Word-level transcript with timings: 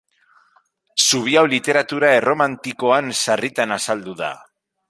Zubi 1.07 1.37
hau 1.41 1.43
literatura 1.51 2.11
erromantikoan 2.21 3.15
sarritan 3.23 3.81
azaldu 3.81 4.21
da. 4.25 4.33